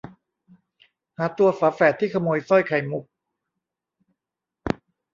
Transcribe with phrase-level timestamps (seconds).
[1.17, 3.03] หาตัวฝาแฝดที่ขโมยสร้อยไข่มุก